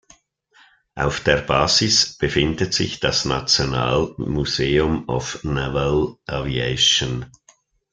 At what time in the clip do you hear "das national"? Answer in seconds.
2.99-4.15